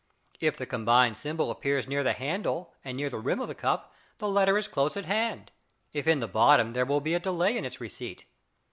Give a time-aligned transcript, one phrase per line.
[0.39, 3.93] If the combined symbol appears near the handle and near the rim of the cup,
[4.17, 5.51] the letter is close at hand;
[5.93, 8.25] if in the bottom there will be delay in its receipt.